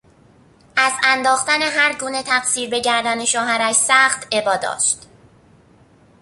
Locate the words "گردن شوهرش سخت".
2.79-4.27